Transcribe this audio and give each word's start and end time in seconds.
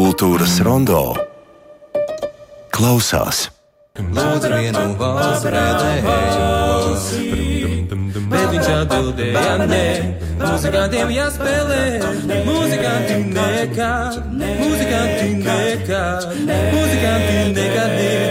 Kultūras 0.00 0.54
rondo 0.64 1.00
klausās. 2.72 3.50
Lūdzu, 4.00 4.48
vienu 4.54 4.84
valsts 4.96 5.44
Bet 8.30 8.46
viņš 8.54 8.70
atbildēja, 8.78 9.58
nē, 9.68 9.84
muzikantiem 10.40 11.12
jāspēlē, 11.18 11.82
muzikanti 12.48 13.20
nekad, 13.36 14.18
muzikanti 14.40 15.28
nekad, 15.44 16.28
muzikanti 16.48 17.38
nekad 17.60 17.96
nedejo. 17.98 18.29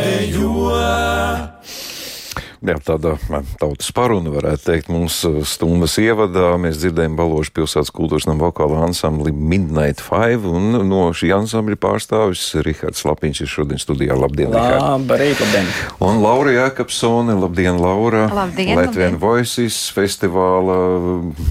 Jā, 2.69 2.75
tāda 2.85 3.15
tautas 3.57 3.87
paruna, 3.95 4.29
varētu 4.29 4.67
teikt, 4.67 4.89
mūsu 4.93 5.41
stundas 5.47 5.95
ievadā 5.97 6.51
mēs 6.61 6.77
dzirdējām 6.77 7.15
Baložas 7.17 7.53
pilsētas 7.55 7.89
kultūras 7.95 8.27
nama 8.29 8.43
vokāla 8.43 8.83
ansambli 8.85 9.31
Midnight 9.33 10.03
Five, 10.05 10.45
un 10.45 10.75
no 10.85 11.07
šī 11.15 11.31
ansambļa 11.39 11.79
pārstāvis 11.81 12.43
Rihards 12.61 13.01
Lapiņš 13.09 13.41
ir 13.41 13.49
šodien 13.49 13.81
studijā. 13.81 14.17
Labdien, 14.19 14.53
Labrīt, 14.53 15.41
labdien! 15.41 15.71
Un 16.05 16.21
Laura 16.21 16.53
Jākapsone, 16.53 17.33
labdien, 17.41 17.79
Laura! 17.81 18.27
Labdien, 18.37 18.75
Latvijas 18.77 19.17
Voices 19.23 19.79
festivāla 19.95 20.77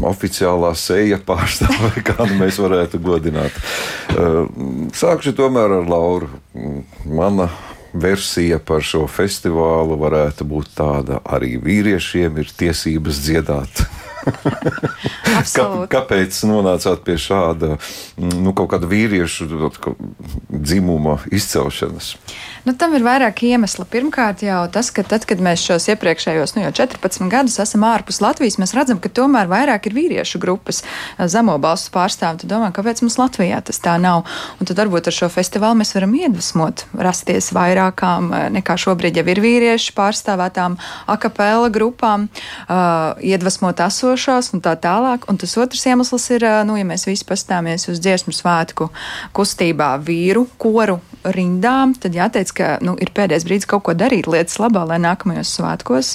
oficiālā 0.06 0.70
seja 0.78 1.18
pārstāve, 1.18 1.96
kādu 2.12 2.38
mēs 2.38 2.60
varētu 2.62 3.02
godināt. 3.02 3.58
Sākšu 4.94 5.34
tomēr 5.40 5.80
ar 5.80 5.90
Lauru. 5.90 6.30
Mana 7.08 7.48
versija 7.92 8.58
par 8.58 8.84
šo 8.84 9.06
festivālu 9.10 9.98
varētu 10.00 10.46
būt 10.48 10.74
tāda, 10.78 11.22
arī 11.24 11.56
vīriešiem 11.62 12.42
ir 12.42 12.52
tiesības 12.58 13.22
dziedāt. 13.24 13.84
Kā, 15.54 15.64
kāpēc 15.88 16.36
nonācāt 16.50 17.00
pie 17.06 17.14
šāda 17.22 17.78
nu, 18.18 18.52
kaut 18.52 18.68
kāda 18.74 18.88
vīriešu 18.90 19.46
dzimuma 20.50 21.14
izcelšanas? 21.32 22.10
Nu, 22.68 22.74
tam 22.76 22.92
ir 22.92 23.00
vairāk 23.00 23.38
iemeslu. 23.48 23.86
Pirmkārt, 23.88 24.42
jau 24.44 24.58
tas, 24.68 24.90
ka 24.92 25.00
tad, 25.00 25.22
kad 25.24 25.40
mēs 25.40 25.62
šos 25.64 25.86
iepriekšējos 25.88 26.52
nu, 26.52 26.66
14 26.76 27.30
gadus 27.32 27.54
esam 27.62 27.86
ārpus 27.88 28.18
Latvijas, 28.20 28.58
mēs 28.60 28.74
redzam, 28.76 28.98
ka 29.00 29.08
tomēr 29.08 29.48
vairāk 29.48 29.86
ir 29.88 29.94
vīriešu 29.96 30.36
grupas 30.42 30.82
zemo 31.32 31.54
balstu 31.64 31.94
pārstāvji. 31.94 32.42
Tad 32.42 32.52
domājam, 32.52 32.74
kāpēc 32.76 33.00
mums 33.00 33.16
Latvijā 33.16 33.62
tas 33.64 33.80
tā 33.80 33.94
nav? 34.02 34.28
Un 34.60 34.68
tad 34.68 34.82
varbūt 34.82 35.08
ar 35.08 35.16
šo 35.16 35.30
festivālu 35.32 35.78
mēs 35.80 35.94
varam 35.96 36.12
iedvesmot, 36.18 36.84
rasties 37.08 37.48
vairākām 37.56 38.34
nekā 38.58 38.76
šobrīd 38.84 39.16
jau 39.16 39.24
ir 39.32 39.40
vīriešu 39.46 39.96
pārstāvētām 39.96 40.76
akapela 41.08 41.72
grupām, 41.72 42.28
uh, 42.28 43.16
iedvesmot 43.24 43.80
esošās 43.86 44.52
un 44.52 44.60
tā 44.60 44.76
tālāk. 44.76 45.24
Un 45.32 45.40
tas 45.40 45.56
otrs 45.56 45.88
iemesls 45.88 46.28
ir, 46.36 46.44
uh, 46.44 46.60
nu, 46.68 46.76
ja 46.76 46.84
mēs 46.84 47.08
visi 47.08 47.24
pastāmies 47.32 47.88
uz 47.88 48.04
dziesmu 48.04 48.36
svētku 48.36 48.92
kustībā 49.32 49.94
vīru 50.04 50.44
koru 50.60 51.00
rindām, 51.24 51.96
tad 51.98 52.14
jāteic, 52.16 52.57
ka 52.58 52.70
nu, 52.84 52.96
ir 53.00 53.12
pēdējais 53.14 53.46
brīdis 53.46 53.68
kaut 53.70 53.84
ko 53.86 53.94
darīt 53.98 54.28
lietas 54.30 54.58
labā, 54.60 54.84
lai 54.88 54.98
nākamajos 55.02 55.54
svētkos 55.58 56.14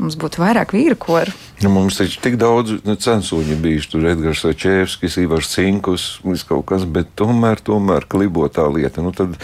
mums 0.00 0.18
būtu 0.20 0.42
vairāk 0.42 0.74
vīru 0.76 0.98
koru. 1.00 1.34
Nu, 1.62 1.70
mums 1.72 2.00
taču 2.00 2.20
tik 2.24 2.38
daudz 2.40 2.80
nu, 2.84 2.96
censoņu 3.00 3.58
bijuši, 3.62 3.90
tur 3.92 4.08
Edgars 4.10 4.42
Čēvskis, 4.44 5.20
Ivars 5.22 5.52
Cinkus, 5.54 6.08
kaut 6.48 6.66
kas, 6.72 6.84
bet 6.84 7.14
tomēr, 7.18 7.62
tomēr 7.64 8.08
klibo 8.10 8.48
tā 8.52 8.66
lieta. 8.68 9.04
Nu, 9.04 9.14
tad, 9.16 9.38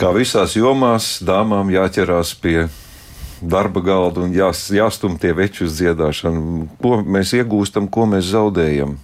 kā 0.00 0.14
visās 0.14 0.56
jomās, 0.56 1.18
dāmām 1.26 1.72
jāķerās 1.74 2.34
pie 2.40 2.58
darba 3.44 3.82
galda 3.84 4.24
un 4.24 4.32
jās, 4.34 4.66
jāstum 4.72 5.18
tie 5.20 5.34
veči 5.36 5.66
uz 5.66 5.74
dziedāšanu. 5.78 6.68
Ko 6.80 7.00
mēs 7.02 7.34
iegūstam, 7.36 7.90
ko 7.92 8.06
mēs 8.10 8.30
zaudējam? 8.32 8.96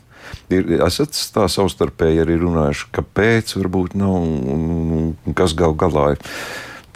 Ir, 0.50 0.66
esat 0.86 1.14
tā 1.34 1.46
savstarpēji 1.50 2.24
arī 2.24 2.40
runājuši, 2.40 2.88
kāpēc 2.96 3.54
varbūt 3.58 3.94
nav 3.98 4.16
un, 4.18 4.66
un 5.26 5.38
kas 5.38 5.54
gal 5.58 5.76
galā 5.78 6.14
ir. 6.16 6.26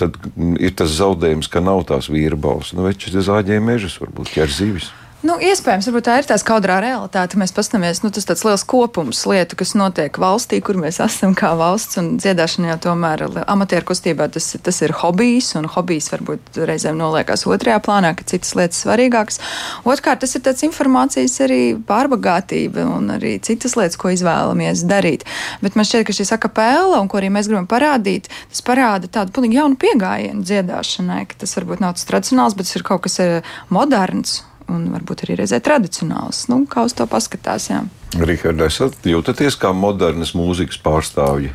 Tad 0.01 0.17
ir 0.59 0.75
tas 0.75 0.91
zaudējums, 0.97 1.47
ka 1.47 1.63
nav 1.63 1.85
tās 1.87 2.09
vīra 2.11 2.35
balss. 2.41 2.75
Nu, 2.75 2.83
veči 2.89 3.15
zāģēja 3.15 3.63
mežus, 3.63 4.01
varbūt 4.03 4.33
ķer 4.35 4.51
zivis. 4.51 4.91
Nu, 5.25 5.39
iespējams, 5.41 5.87
tā 6.05 6.19
ir 6.21 6.27
tā 6.29 6.37
skaudrā 6.37 6.75
realitāte. 6.85 7.39
Mēs 7.41 7.55
paskatāmies, 7.57 8.03
nu, 8.05 8.11
tas 8.13 8.27
tāds 8.29 8.43
liels 8.45 8.65
kopums 8.69 9.23
lietu, 9.25 9.57
kas 9.57 9.71
notiek 9.73 10.19
valstī, 10.21 10.59
kur 10.61 10.77
mēs 10.77 11.01
esam 11.01 11.33
kā 11.33 11.55
valsts, 11.57 11.97
un 11.97 12.11
dziedāšana 12.21 12.75
jau 12.75 12.77
tomēr 12.91 13.25
amatieru 13.41 13.89
kustībā 13.89 14.27
tas, 14.35 14.51
tas 14.61 14.83
ir 14.85 14.93
hobijs, 15.01 15.55
un 15.57 15.71
hobijs 15.73 16.11
varbūt 16.13 16.61
reizēm 16.69 17.01
noliekās 17.01 17.47
otrajā 17.49 17.81
plānā, 17.87 18.13
ka 18.19 18.29
citas 18.35 18.53
lietas 18.59 18.85
svarīgākas. 18.85 19.41
Otrkārt, 19.89 20.21
tas 20.27 20.37
ir 20.37 20.45
tāds 20.45 20.69
informācijas 20.69 21.41
arī 21.49 21.63
pārbagātība 21.89 22.85
un 22.93 23.17
arī 23.17 23.39
citas 23.41 23.79
lietas, 23.81 23.97
ko 23.97 24.13
izvēlamies 24.13 24.85
darīt. 24.93 25.25
Bet 25.65 25.81
man 25.81 25.89
šķiet, 25.89 26.05
ka 26.05 26.21
šī 26.21 26.29
akapēla, 26.37 27.01
un 27.01 27.09
ko 27.09 27.25
arī 27.25 27.33
mēs 27.33 27.49
gribam 27.49 27.71
parādīt, 27.71 28.29
tas 28.53 28.67
parāda 28.69 29.09
tādu 29.09 29.33
pilnīgi 29.33 29.63
jaunu 29.63 29.81
pieejamību 29.81 30.45
dziedāšanai, 30.45 31.25
ka 31.33 31.47
tas 31.47 31.57
varbūt 31.57 31.81
nav 31.81 31.97
tas 31.97 32.13
tradicionāls, 32.13 32.59
bet 32.61 32.69
tas 32.69 32.77
ir 32.77 32.85
kaut 32.93 33.09
kas 33.09 33.23
eh, 33.25 33.55
moderns 33.73 34.43
un 34.73 34.87
varbūt 34.93 35.25
arī 35.27 35.39
reizē 35.43 35.61
tradicionāls. 35.65 36.47
Nu, 36.53 36.63
kā 36.71 36.87
uz 36.89 36.95
to 36.97 37.07
paskatās? 37.11 37.71
Rihards, 38.15 38.65
esat 38.69 39.09
jūtaties 39.09 39.59
kā 39.61 39.73
modernas 39.77 40.35
mūzikas 40.39 40.81
pārstāvji? 40.85 41.53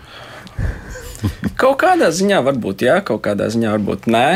kaut 1.61 1.79
kādā 1.83 2.09
ziņā 2.15 2.41
varbūt 2.45 2.85
jā, 2.87 2.99
kaut 3.05 3.23
kādā 3.27 3.49
ziņā 3.51 3.73
varbūt 3.77 4.09
nē. 4.11 4.27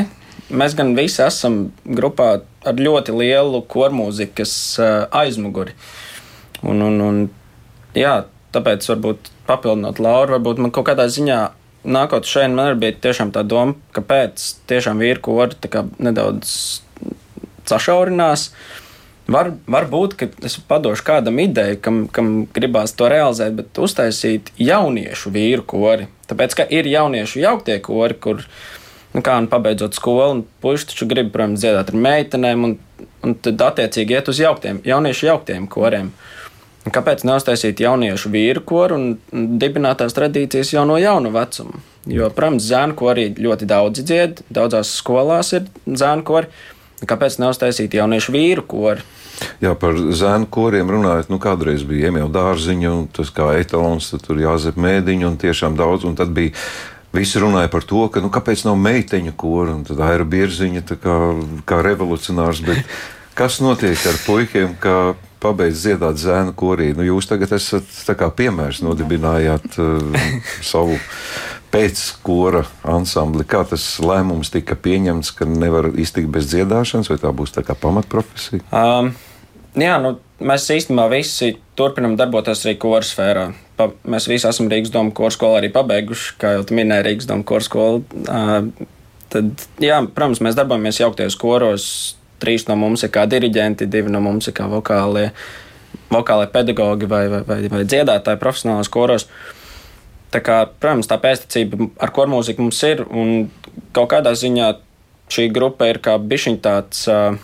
Mēs 0.53 0.75
gan 0.78 0.94
visi 0.97 1.22
esam 1.23 1.72
grupā 1.85 2.44
ar 2.67 2.79
ļoti 2.79 3.16
lielu 3.16 3.63
kormūzikas 3.69 4.53
uh, 4.79 4.91
aizmuguri. 5.23 5.73
Un, 6.63 6.84
un, 6.84 7.00
un, 7.03 7.19
jā, 7.97 8.23
tāpēc 8.55 8.85
varbūt 8.91 9.31
papildinot 9.47 10.00
Lauru, 10.03 10.38
varbūt 10.38 10.61
man 10.63 10.73
kaut 10.75 10.88
kādā 10.91 11.07
ziņā 11.11 11.40
nākot 11.84 12.28
šeit, 12.28 12.51
man 12.53 12.69
arī 12.72 12.79
bija 12.85 13.00
tiešām 13.07 13.34
tā 13.35 13.44
doma, 13.47 13.75
kāpēc 13.95 14.44
tiešām 14.72 15.01
vīri 15.03 15.23
kori 15.23 15.84
nedaudz 16.00 16.53
sašaurinās. 17.69 18.50
Var, 19.34 19.53
varbūt, 19.72 20.18
ka 20.19 20.28
es 20.44 20.57
padošu 20.68 21.06
kādam 21.07 21.38
ideju, 21.40 21.78
kam, 21.84 22.00
kam 22.12 22.31
gribās 22.51 22.91
to 23.00 23.07
realizēt, 23.07 23.56
bet 23.56 23.79
uztaisīt 23.79 24.51
jauniešu 24.59 25.31
vīru 25.31 25.63
kori. 25.63 26.09
Tāpēc, 26.28 26.57
ka 26.59 26.66
ir 26.68 26.90
jauniešu 26.91 27.40
jauktie 27.40 27.78
kori, 27.85 28.18
kur, 28.19 28.44
nu 29.16 29.23
kā, 29.23 29.38
un 29.40 29.47
pabeidzot 29.52 29.96
skolu, 29.96 30.28
un 30.35 30.44
puiši 30.63 30.90
taču 30.91 31.07
grib, 31.07 31.31
protams, 31.31 31.63
dziedāt 31.63 31.94
ar 31.94 32.02
meitenēm, 32.07 32.68
un, 32.68 32.75
un 33.23 33.38
tad 33.40 33.63
attiecīgi 33.69 34.18
iet 34.18 34.34
uz 34.34 34.44
jauktiem, 34.44 34.84
jauniešu 34.88 35.29
jauktiem 35.31 35.72
koriem. 35.72 36.12
Un 36.84 36.91
kāpēc 36.91 37.23
neuztaisīt 37.23 37.79
jauniešu 37.79 38.28
vīru 38.34 38.63
koru 38.68 39.00
un 39.00 39.57
dibināt 39.59 40.02
tās 40.02 40.16
tradīcijas 40.18 40.73
jau 40.75 40.84
no 40.88 41.00
jauna 41.00 41.31
vecuma? 41.31 41.79
Jo, 42.12 42.28
protams, 42.35 42.66
zēnu 42.68 42.97
kori 43.00 43.29
ļoti 43.40 43.68
daudzi 43.69 44.03
dzied, 44.03 44.41
daudzās 44.52 44.91
skolās 45.00 45.53
ir 45.56 45.69
zēnu 45.88 46.25
kori. 46.28 46.50
Kāpēc 47.03 47.39
neuztaisīt 47.41 47.97
jauniešu 47.97 48.35
vīru 48.35 48.63
kori? 48.69 49.03
Jā, 49.63 49.73
par 49.79 49.97
zēnu 49.97 50.47
koriem 50.53 50.91
runājot, 50.93 51.31
nu 51.33 51.39
kādreiz 51.41 51.83
bija 51.87 52.11
Emīļa 52.11 52.29
dārziņa, 52.31 52.91
un 52.93 53.07
tas 53.11 53.31
kā 53.33 53.49
etalons, 53.59 54.11
tur 54.23 54.39
jāzep 54.39 54.77
mēdiņu, 54.79 55.31
un 55.31 55.39
tiešām 55.41 55.75
daudz, 55.79 56.05
un 56.07 56.15
tad 56.19 56.31
bija 56.35 56.53
Visi 57.13 57.37
runāja 57.37 57.69
par 57.69 57.83
to, 57.85 58.07
ka 58.09 58.23
nu, 58.25 58.31
kāpēc 58.33 58.63
nav 58.65 58.79
meiteņu 58.81 59.35
kora, 59.37 59.75
un 59.77 59.83
tad 59.85 59.99
ir 60.15 60.23
bierziņa 60.25 60.81
kā, 60.97 61.17
kā 61.69 61.81
revolucionārs. 61.85 62.63
Bet 62.65 62.89
kas 63.37 63.59
notiek 63.61 64.01
ar 64.09 64.17
puikiem, 64.25 64.73
kā 64.81 65.13
pabeidz 65.43 65.83
dziedāt 65.83 66.17
zēnu 66.17 66.55
korī? 66.57 66.89
Nu, 66.97 67.05
jūs 67.05 67.29
tagad 67.29 67.53
esat 67.53 67.85
piemērs, 68.39 68.81
nodibinājāt 68.81 69.77
uh, 69.77 70.25
savu 70.73 70.97
pēckora 71.73 72.63
ansambli. 72.85 73.45
Kā 73.50 73.63
tas 73.67 73.84
lēmums 74.03 74.51
tika 74.53 74.78
pieņemts, 74.79 75.34
ka 75.38 75.47
nevar 75.50 75.89
iztikt 76.00 76.29
bez 76.34 76.50
dziedāšanas, 76.51 77.09
vai 77.09 77.19
tā 77.22 77.34
būs 77.35 77.56
tā 77.56 77.66
kā 77.66 77.75
pamatprofesija? 77.79 78.63
Um, 78.69 79.11
jā, 79.79 79.97
nu, 80.03 80.16
mēs 80.44 80.69
īstenībā 80.75 81.07
visi 81.13 81.56
turpinām 81.79 82.17
darboties 82.19 82.66
arī 82.67 82.78
koru 82.81 83.07
sfērā. 83.07 83.47
Pa, 83.79 83.89
mēs 84.06 84.29
visi 84.29 84.47
esam 84.50 84.69
Rīgas 84.69 84.94
domu 84.94 85.16
koru 85.17 85.34
skolu 85.34 85.61
arī 85.61 85.72
pabeiguši, 85.73 86.35
kā 86.41 86.58
jau 86.58 86.67
tu 86.70 86.78
minēji, 86.78 87.08
Rīgas 87.09 87.29
domu 87.31 87.47
koru 87.49 87.66
skolu. 87.66 88.03
Uh, 88.28 88.70
tad, 89.34 89.66
jā, 89.81 90.03
protams, 90.05 90.43
mēs 90.46 90.59
darbojamies 90.59 91.02
jauktajos 91.02 91.40
koros. 91.41 91.87
Trīs 92.43 92.67
no 92.67 92.75
mums 92.78 93.05
ir 93.05 93.11
kā 93.14 93.23
diriģenti, 93.29 93.87
divi 93.87 94.11
no 94.11 94.20
mums 94.22 94.49
ir 94.49 94.55
kā 94.58 94.67
vokālie, 94.67 95.29
vokālie 96.11 96.49
pedagogi 96.52 97.08
vai, 97.09 97.25
vai, 97.31 97.43
vai, 97.47 97.59
vai 97.72 97.84
dziedātāji 97.87 98.41
profesionālās 98.41 98.91
koros. 98.91 99.25
Uh, 99.29 99.62
Tā 100.34 100.41
kā, 100.41 100.64
protams, 100.82 101.09
tā 101.09 101.20
pēstniecība 101.22 101.91
ar 102.02 102.12
kormūziku 102.14 102.66
mums 102.66 102.80
ir, 102.88 103.03
un 103.06 103.52
kaut 103.94 104.09
kādā 104.16 104.34
ziņā 104.38 104.72
šī 105.34 105.50
grupa 105.53 105.91
ir 105.91 106.00
kā 106.03 106.16
bišķiņ 106.18 106.58
tāds 106.64 107.06
uh, 107.12 107.38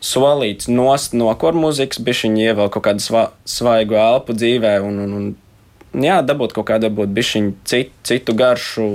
solīts 0.00 0.70
nost 0.70 1.16
no 1.18 1.28
kormūzikas, 1.38 2.00
bišķiņ 2.06 2.38
ievēl 2.46 2.70
kaut 2.72 2.86
kādu 2.86 3.04
sva, 3.04 3.24
svaigu 3.44 3.98
elpu 4.00 4.36
dzīvē, 4.38 4.76
un, 4.86 5.02
un, 5.04 5.16
un 5.18 6.06
jā, 6.06 6.20
dabūt 6.26 6.54
kaut 6.56 6.70
kādu, 6.70 6.88
dabūt 6.88 7.12
bišķiņ 7.16 7.50
citu, 7.68 7.94
citu 8.06 8.36
garšu 8.38 8.88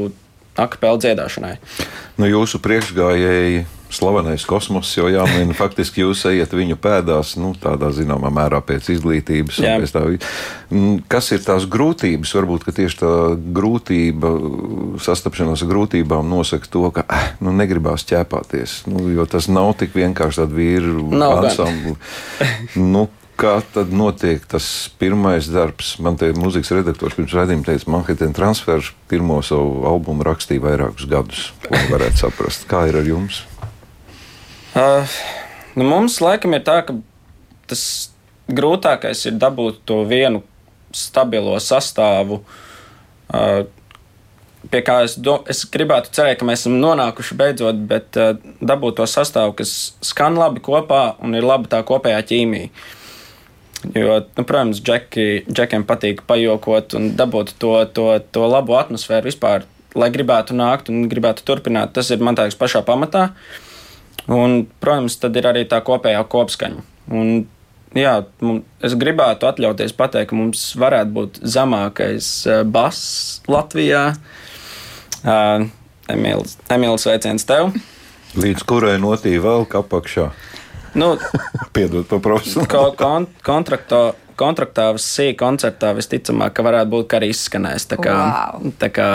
akapelu 0.55 1.01
dziedāšanai. 1.03 1.55
Nu, 2.15 2.29
jūsu 2.31 2.61
priekšgājēji 2.63 3.65
slavenais 3.95 4.45
kosmos, 4.47 4.91
jo 4.97 5.07
jāmin, 5.11 5.53
faktiski 5.61 6.03
jūs 6.03 6.25
ejat 6.31 6.53
viņu 6.55 6.77
pēdās, 6.81 7.35
nu, 7.41 7.53
tādā 7.61 7.91
zināmā 7.95 8.31
mērā 8.33 8.61
pēc 8.65 8.91
izglītības. 8.97 9.61
Pēc 9.63 9.95
tā, 9.95 10.05
Mm, 10.65 11.03
kas 11.05 11.27
ir 11.29 11.43
tās 11.45 11.67
grūtības? 11.69 12.31
Varbūt 12.33 12.63
tieši 12.73 12.97
tā 12.97 13.09
grūtība, 13.53 14.31
sastapšanās 14.97 15.61
ar 15.61 15.69
grūtībām 15.69 16.25
nosaka 16.25 16.65
to, 16.73 16.87
ka 16.95 17.03
eh, 17.05 17.27
nu, 17.45 17.53
negribās 17.53 18.01
ķēpāties. 18.09 18.79
Nu, 18.89 19.03
jo 19.13 19.27
tas 19.29 19.45
nav 19.45 19.75
tik 19.77 19.93
vienkārši 19.93 20.41
tādu 20.41 20.57
vīru 20.57 21.05
Nav 21.13 21.35
gan. 21.43 21.51
ansambli. 21.51 21.95
nu, 22.81 23.05
Kā 23.35 23.57
tad 23.75 23.89
notiek 23.91 24.45
tas 24.47 24.63
pirmais 24.95 25.49
darbs? 25.51 25.97
Man 25.99 26.15
te 26.15 26.29
mūzikas 26.31 26.69
redaktors 26.71 27.17
pirms 27.17 27.33
raidījuma 27.35 27.65
teica, 27.67 27.89
Manhattan 27.91 28.31
Transfers 28.31 28.93
pirmo 29.11 29.41
savu 29.43 29.81
albumu 29.89 30.23
rakstīja 30.23 30.63
vairākus 30.63 31.03
gadus. 31.11 31.41
Ko 31.65 31.75
varētu 31.91 32.21
saprast? 32.21 32.63
Kā 32.71 32.85
ir 32.87 32.95
ar 33.01 33.09
jums? 33.09 33.41
Uh, 34.75 35.07
nu 35.79 35.87
mums 35.87 36.19
laikam 36.19 36.51
ir 36.57 36.65
tā, 36.67 36.81
ka 36.83 36.97
tas 37.71 37.83
grūtākais 38.51 39.21
ir 39.29 39.37
dabūt 39.39 39.79
to 39.87 40.01
vienu 40.09 40.43
stabilo 40.91 41.55
sastāvu. 41.63 42.41
Uh, 43.31 43.63
Pie 44.65 44.79
kā 44.81 44.95
es, 45.05 45.13
do, 45.21 45.35
es 45.45 45.59
gribētu 45.69 46.09
cerēt, 46.15 46.39
ka 46.39 46.45
mēs 46.49 46.63
esam 46.63 46.79
nonākuši 46.81 47.35
beidzot, 47.37 47.81
bet 47.85 48.17
uh, 48.17 48.31
dabūt 48.65 48.97
to 48.97 49.05
sastāvu, 49.05 49.53
kas 49.59 49.93
skan 50.01 50.39
labi 50.41 50.63
kopā 50.65 51.19
un 51.21 51.37
ir 51.37 51.45
laba 51.45 51.69
tā 51.69 51.83
kopējā 51.85 52.23
ķīmija. 52.31 52.71
Jo, 53.93 54.15
nu, 54.25 54.41
protams, 54.41 54.81
džeki, 54.81 55.45
džekiem 55.45 55.85
patīk 55.85 56.23
pajokot 56.25 56.97
un 56.97 57.11
dabūt 57.19 57.53
to, 57.61 57.75
to, 57.93 58.07
to 58.33 58.47
labu 58.49 58.73
atmosfēru 58.79 59.29
vispār, 59.29 59.67
lai 59.93 60.09
gribētu 60.09 60.57
nākt 60.57 60.89
un 60.89 61.05
gribētu 61.11 61.45
turpināt. 61.45 61.93
Tas 61.93 62.09
ir 62.09 62.25
man 62.25 62.39
liekas 62.39 62.57
pašā 62.57 62.81
pamatā. 62.87 63.29
Un, 64.31 64.63
protams, 64.81 65.19
tad 65.21 65.35
ir 65.37 65.45
arī 65.49 65.65
tā 65.69 65.81
kopējā 65.85 66.23
kopskaņa. 66.31 66.83
Un, 67.13 67.45
jā, 67.93 68.15
es 68.85 68.95
gribētu 68.97 69.49
atļauties 69.49 69.93
pateikt, 69.97 70.31
ka 70.31 70.39
mums 70.39 70.67
varētu 70.81 71.15
būt 71.15 71.39
zemākais 71.45 72.29
uh, 72.49 72.63
bass 72.65 73.41
Latvijā. 73.51 74.07
Uh, 75.25 75.67
Emīls, 76.11 76.57
Emīls 76.73 77.05
veiciens 77.09 77.45
tev! 77.49 77.73
Līdz 78.35 78.65
kurai 78.67 78.97
notīja 78.99 79.41
vēl 79.45 79.65
apakšā? 79.79 80.29
Nu, 80.95 81.15
Piedod 81.75 82.07
par 82.09 82.21
profesionālu. 82.23 82.67
ko 82.67 82.91
kon 82.99 83.27
kontraktā, 84.35 84.91
kontraktā 84.91 85.01
C 85.01 85.33
koncertā 85.37 85.93
visticamāk, 85.95 86.53
ka 86.55 86.63
varētu 86.65 86.91
būt, 86.91 87.07
ka 87.11 87.19
arī 87.19 87.31
izskanēs. 87.33 87.87
Tā 87.91 87.97
kā, 88.01 88.15
Wow. 88.15 88.71
tā 88.79 88.89
kā 88.91 89.09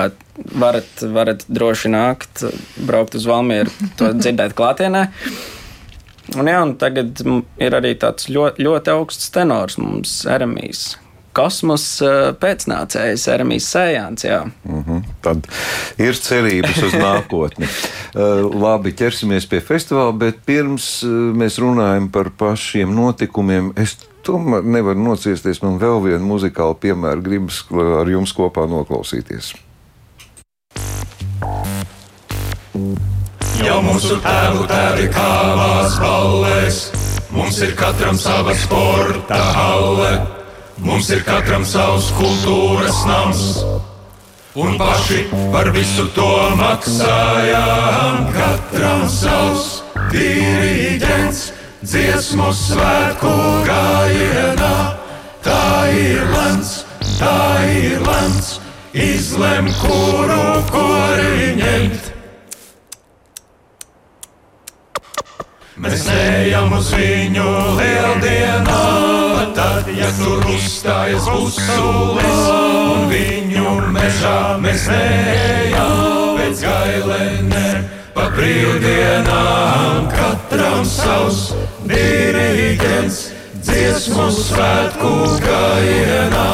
varat, 0.55 1.03
varat 1.03 1.45
droši 1.49 1.93
nākt, 1.93 2.45
braukt 2.87 3.15
uz 3.15 3.27
Valmieru, 3.27 3.71
to 3.97 4.13
dzirdēt 4.21 4.55
klātienē. 4.59 5.09
Un, 6.39 6.47
jā, 6.47 6.63
un 6.63 6.77
tagad 6.79 7.21
ir 7.59 7.75
arī 7.75 7.95
tāds 7.99 8.29
ļoti, 8.31 8.63
ļoti 8.63 8.93
augsts 8.95 9.31
tenors 9.35 9.79
mums, 9.79 10.21
Eremijs. 10.31 10.97
Kosmos 11.33 11.85
pēcnācējs, 12.43 13.29
Eremijs 13.31 13.67
Sējāns. 13.71 14.25
Jā. 14.27 14.41
Mhm. 14.67 15.05
Tad 15.23 15.47
ir 16.03 16.19
cerības 16.19 16.81
uz 16.89 16.97
nākotni. 16.99 17.69
Labi, 18.15 18.91
ķersimies 18.99 19.47
pie 19.51 19.61
festivāla, 19.63 20.17
bet 20.19 20.43
pirms 20.47 21.05
mēs 21.07 21.61
runājam 21.63 22.11
par 22.11 22.33
pašiem 22.35 22.91
notikumiem, 22.95 23.71
es 23.79 23.95
tomēr 24.31 24.67
nevaru 24.79 25.03
nociesties. 25.03 25.63
Man 25.65 25.81
vēl 25.83 25.99
viena 26.07 26.23
muzikāla 26.25 26.79
piemēra 26.79 27.21
gribas 27.25 27.65
ar 27.75 28.11
jums 28.11 28.35
kopā 28.37 28.69
noklausīties. 28.71 29.53
Jau 33.61 33.79
mūsu 33.85 34.17
tēvu 34.25 34.65
tēvi 34.71 35.11
kāvās 35.13 35.99
ballēs, 36.01 36.79
mums 37.35 37.59
ir 37.65 37.75
katram 37.77 38.17
sava 38.17 38.55
sporta 38.57 39.37
halle, 39.57 40.11
mums 40.81 41.11
ir 41.13 41.21
katram 41.27 41.67
savs 41.69 42.09
kultūras 42.17 43.03
nams. 43.09 43.45
Un 44.59 44.75
paši 44.81 45.27
par 45.53 45.69
visu 45.77 46.09
to 46.17 46.31
maksājām, 46.59 48.33
katram 48.35 49.05
savs 49.13 49.69
diriģents, 50.11 51.45
dziesmu 51.83 52.53
svētku 52.53 53.33
gājienā. 53.65 54.75
Tā 55.41 55.89
ir 55.97 56.25
lemts, 56.29 56.85
tā 57.17 57.65
ir 57.65 58.01
lemts, 58.05 58.59
izlem, 58.93 59.71
kuru 59.81 60.61
kori 60.69 61.55
ņemt. 61.57 62.11
Mēs 65.81 66.05
ejam 66.13 66.75
uz 66.77 66.91
viņu 66.93 67.47
lieldienā, 67.79 68.83
tad, 69.57 69.89
ja 69.97 70.11
tur 70.19 70.45
uzstājas 70.53 71.25
uzsūlis, 71.33 72.43
un 72.61 73.09
viņu 73.09 73.79
mežā 73.97 74.37
mēs 74.61 74.85
ejam 74.93 76.37
pēc 76.37 76.67
gailēnēm, 76.69 77.89
pa 78.13 78.29
brīvdienām, 78.37 80.13
katram 80.13 80.85
savs 80.85 81.60
diriģents, 81.89 83.19
dziesmu 83.65 84.27
svētku 84.35 85.13
gājienā. 85.45 86.51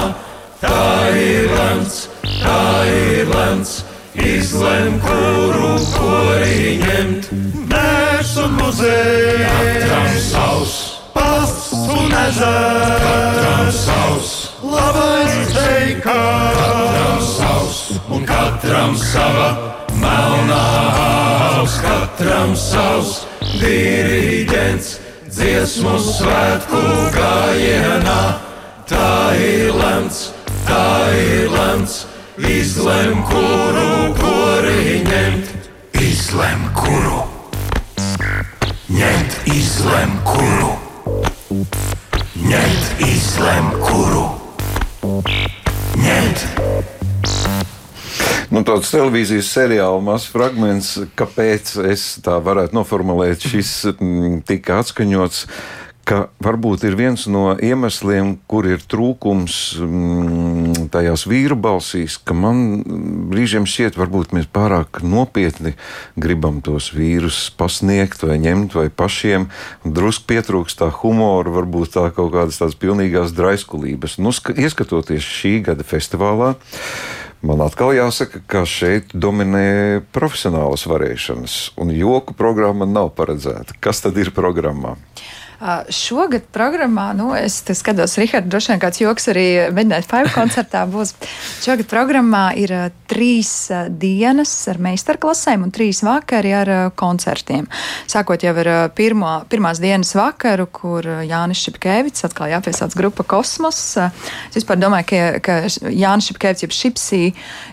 Tā 0.61 0.84
ir 1.20 1.50
lemts, 1.52 2.06
tā 2.40 2.62
ir 2.90 3.31
lemts, 3.31 3.82
izlem, 4.14 4.96
kuru 5.05 5.75
kori 5.94 6.78
ņemt. 6.82 7.31
Mērs 7.70 8.32
un 8.43 8.56
muzejs, 8.61 9.44
katram 9.52 10.19
savs, 10.31 10.76
pasts 11.14 11.73
un 11.96 12.17
ezers, 12.23 12.99
katram 13.05 13.70
savs, 13.81 14.34
labais 14.62 15.55
veikals, 15.58 16.61
katram 16.62 17.25
savs, 17.31 17.81
un 18.08 18.28
katram 18.28 18.96
sava 19.00 19.50
melnā 20.00 20.67
katram 22.17 22.55
savs 22.56 23.26
diriģents, 23.61 24.88
dziesmu 25.36 25.98
svētku 26.00 26.80
gājienā. 27.12 28.20
Tā 28.88 29.34
ir 29.36 29.74
lemts, 29.76 30.30
tā 30.68 31.12
ir 31.12 31.50
lemts, 31.52 32.04
izlem, 32.38 33.20
kuru 33.28 34.14
kori 34.16 35.02
ņemt, 35.04 35.52
izlem, 36.00 36.64
kuru 36.78 37.24
ņemt, 38.96 39.38
izlem, 39.52 40.16
kuru 40.24 40.72
ņemt, 42.46 43.06
izlem, 43.10 43.72
kuru 43.82 44.28
ņemt. 46.00 46.46
Nu, 48.46 48.62
tāds 48.62 48.92
televīzijas 48.94 49.49
seriāla 49.50 49.99
mazs 50.06 50.28
fragments, 50.30 50.92
kāpēc 51.18 51.73
es 51.90 52.04
tā 52.23 52.37
varētu 52.38 52.76
noformulēt, 52.78 53.42
šis 53.42 53.73
mm, 53.97 54.44
tika 54.47 54.80
atskaņots. 54.85 55.49
Ka 56.06 56.28
varbūt 56.38 56.85
ir 56.87 56.94
viens 56.94 57.25
no 57.26 57.56
iemesliem, 57.59 58.37
kur 58.47 58.68
ir 58.70 58.85
trūkums 58.87 59.56
mm, 59.82 60.87
tajās 60.94 61.25
vīru 61.26 61.56
balsīs, 61.59 62.20
ka 62.23 62.37
man 62.38 62.85
brīžiem 63.32 63.66
šķiet, 63.66 63.99
varbūt 63.99 64.30
mēs 64.37 64.47
pārāk 64.54 65.02
nopietni 65.02 65.75
gribam 66.14 66.62
tos 66.62 66.92
vīrus 66.94 67.49
pasniegt 67.59 68.23
vai 68.23 68.38
ņemt 68.47 68.78
vai 68.78 68.87
pašiem. 68.87 69.50
Drusku 69.82 70.30
pietrūkst 70.30 70.78
tā 70.85 70.92
humora, 71.02 71.50
varbūt 71.59 71.97
tā 71.99 72.06
kaut 72.14 72.30
kādas 72.38 72.62
tādas 72.62 72.78
pilnīgās 72.78 73.35
draiskulības. 73.35 74.20
Nu, 74.23 74.30
ska- 74.30 74.54
ieskatoties 74.54 75.26
šī 75.26 75.56
gada 75.66 75.82
festivālā, 75.82 76.54
Man 77.45 77.61
atkal 77.61 77.93
jāsaka, 77.93 78.40
ka 78.49 78.64
šeit 78.64 79.12
dominē 79.12 80.00
profesionālas 80.16 80.87
varēšanas, 80.88 81.57
un 81.76 81.93
joku 81.93 82.35
programma 82.37 82.88
nav 82.88 83.12
paredzēta. 83.19 83.76
Kas 83.81 84.00
tad 84.05 84.16
ir 84.21 84.33
programmā? 84.37 84.95
Šogad 85.88 86.44
programmā, 86.52 87.14
nu, 87.16 87.30
es 87.32 87.62
skatos, 87.64 88.18
Rihards, 88.20 88.50
droši 88.52 88.75
vien 88.75 88.80
kāds 88.82 89.00
joks 89.00 89.30
arī 89.32 89.46
Midnight 89.72 90.04
Five 90.04 90.28
koncertā 90.36 90.82
būs. 90.90 91.14
Šogad 91.64 91.88
programmā 91.88 92.50
ir 92.60 92.75
trīs 93.08 93.70
dienas 93.88 94.52
ar 94.68 94.80
meistarklasēm 94.84 95.64
un 95.64 95.72
trīs 95.72 96.02
vakari 96.04 96.52
ar 96.52 96.72
koncertiem. 96.98 97.70
Sākot 98.10 98.44
jau 98.44 98.52
ar 98.60 98.70
pirmo, 98.96 99.30
pirmās 99.48 99.80
dienas 99.80 100.12
vakaru, 100.18 100.66
kur 100.68 101.08
Jānis 101.25 101.62
Šipkēvits, 101.64 102.26
atkal 102.28 102.52
jāpiesauc 102.52 102.96
grupa 102.98 103.25
Kosmos. 103.25 103.80
Es 104.50 104.58
vispār 104.58 104.80
domāju, 104.82 105.08
ka, 105.08 105.22
ka 105.40 105.58
Jānis 105.88 106.28
Šipkēvits, 106.28 106.66
jeb 106.66 106.76
Šipsī, 106.76 107.22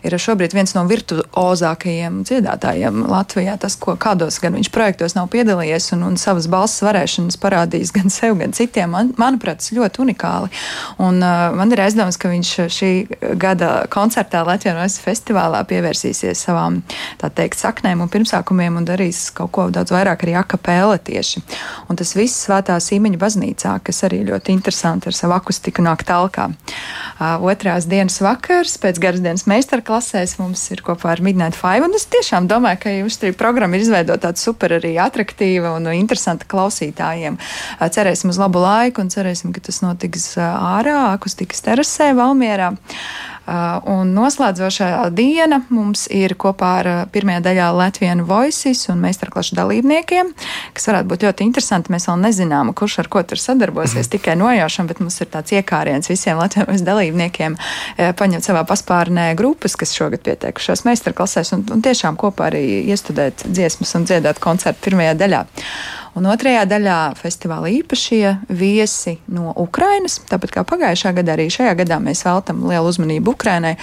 ir 0.07 0.17
šobrīd 0.23 0.55
viens 0.55 0.75
no 0.77 0.85
virtuozākajiem 0.87 2.23
dziedātājiem 2.29 3.03
Latvijā. 3.11 3.57
Tas, 3.59 3.75
ko 3.75 3.97
kādos 3.99 4.39
gan 4.39 4.55
viņš 4.55 4.71
projektos 4.71 5.17
nav 5.19 5.27
piedalījies 5.35 5.91
un, 5.97 6.07
un 6.07 6.19
savas 6.21 6.47
balss 6.51 6.83
varēšanas 6.85 7.41
parādījis 7.43 7.72
parādījis 7.73 7.93
gan 7.93 8.09
sev, 8.13 8.37
gan 8.37 8.53
citiem. 8.53 8.91
Man, 8.93 9.11
manuprāt, 9.17 9.61
tas 9.61 9.73
ļoti 9.73 10.01
unikāli. 10.03 10.49
Un, 11.01 11.21
uh, 11.21 11.53
man 11.55 11.71
ir 11.73 11.81
aizdoms, 11.81 12.17
ka 12.17 12.29
viņš 12.29 12.51
šī 12.69 12.91
gada 13.39 13.85
koncertā 13.89 14.43
Latvijas 14.45 14.99
festivālā 15.01 15.63
pievērsīsies 15.65 16.45
savām 16.45 16.81
teikt, 17.19 17.57
saknēm 17.57 18.03
un 18.03 18.11
pirmsākumiem 18.11 18.77
un 18.77 18.85
darīs 18.85 19.31
kaut 19.33 19.51
ko 19.55 19.67
daudz 19.73 19.93
vairāk 19.93 20.25
arī 20.25 20.35
akapēle 20.37 20.99
tieši. 21.01 21.41
Un 21.89 21.97
tas 21.97 22.13
viss 22.15 22.45
svētā 22.45 22.77
Sīmeņa 22.77 23.19
baznīcā, 23.19 23.77
kas 23.83 24.03
arī 24.05 24.23
ļoti 24.27 24.53
interesanti 24.53 25.09
ar 25.09 25.17
savu 25.17 25.37
akustiku 25.37 25.83
nāk 25.85 26.05
talkā. 26.05 26.49
Uh, 27.17 27.41
otrās 27.49 27.87
dienas 27.89 28.19
vakars 28.23 28.77
pēc 28.81 28.99
garas 29.01 29.23
dienas 29.23 29.47
meistarklasēs 29.49 30.37
mums 30.41 30.65
ir 30.73 30.83
kopā 30.85 31.13
ar 31.15 31.23
Midnight 31.25 31.57
Five. 31.57 31.87
Un 31.87 31.97
es 31.97 32.05
tiešām 32.11 32.49
domāju, 32.51 32.83
ka 32.85 32.93
jums 32.93 33.17
šī 33.21 33.33
programma 33.37 33.77
ir 33.77 33.85
izveidota 33.85 34.27
tāda 34.27 34.39
super 34.39 34.77
arī 34.77 34.95
attraktīva 35.01 35.73
un 35.77 35.89
interesanta 35.93 36.47
klausītājiem. 36.49 37.39
Cerēsim 37.79 38.34
uz 38.34 38.39
labu 38.41 38.63
laiku 38.63 39.03
un 39.03 39.12
cerēsim, 39.13 39.53
ka 39.55 39.63
tas 39.63 39.82
notiks 39.84 40.34
ārā, 40.39 41.13
akustikas 41.13 41.63
terasē 41.65 42.13
Valmierā. 42.17 42.74
Un 43.43 44.13
noslēdzošā 44.15 45.10
diena 45.12 45.58
mums 45.67 46.05
ir 46.08 46.32
kopā 46.39 46.70
ar 46.79 46.88
pirmajā 47.12 47.41
daļā 47.43 47.65
Latvijas 47.75 48.22
Voices 48.24 48.86
un 48.88 49.01
meistarklašu 49.03 49.58
dalībniekiem, 49.58 50.29
kas 50.72 50.88
varētu 50.88 51.10
būt 51.12 51.25
ļoti 51.27 51.43
interesanti. 51.50 51.91
Mēs 51.91 52.08
vēl 52.08 52.22
nezinām, 52.24 52.72
kurš 52.72 53.01
ar 53.03 53.10
ko 53.12 53.24
tur 53.27 53.41
sadarbosies, 53.41 54.08
tikai 54.13 54.38
nojaušam, 54.39 54.88
bet 54.88 55.01
mums 55.03 55.20
ir 55.20 55.27
tāds 55.34 55.51
iekāriens 55.58 56.08
visiem 56.08 56.39
Latvijas 56.39 56.86
dalībniekiem 56.88 57.58
paņemt 58.20 58.48
savā 58.48 58.63
paspārnē 58.70 59.34
grupas, 59.39 59.75
kas 59.75 59.91
šogad 59.98 60.24
pieteikušās 60.24 60.86
meistarklasēs 60.88 61.51
un, 61.58 61.65
un 61.75 61.84
tiešām 61.84 62.15
kopā 62.20 62.48
arī 62.48 62.63
iestudēt 62.93 63.43
dziesmas 63.50 63.91
un 64.00 64.08
dziedāt 64.08 64.39
koncertu 64.43 64.88
pirmajā 64.88 65.20
daļā. 65.20 65.43
Un 66.13 66.27
otrajā 66.29 66.67
daļā 66.70 66.98
festivāla 67.17 67.72
īpašie 67.74 68.36
viesi 68.53 69.15
no 69.34 69.50
Ukrainas. 69.58 70.20
Tāpat 70.29 70.53
kā 70.53 70.63
pagājušā 70.70 71.13
gadā, 71.17 71.34
arī 71.34 71.48
šajā 71.53 71.74
gadā 71.79 71.98
mēs 72.03 72.22
veltam 72.27 72.62
lielu 72.70 72.91
uzmanību 72.91 73.34
Ukrainai. 73.34 73.74